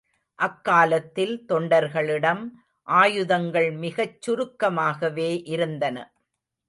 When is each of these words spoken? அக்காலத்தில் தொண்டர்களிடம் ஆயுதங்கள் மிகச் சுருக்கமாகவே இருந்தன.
அக்காலத்தில் 0.39 1.33
தொண்டர்களிடம் 1.47 2.41
ஆயுதங்கள் 2.87 3.69
மிகச் 3.77 4.17
சுருக்கமாகவே 4.21 5.31
இருந்தன. 5.45 5.97